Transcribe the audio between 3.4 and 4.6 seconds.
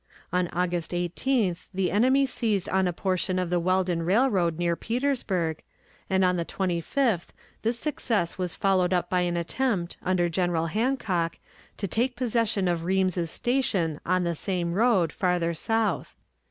the Weldon Railroad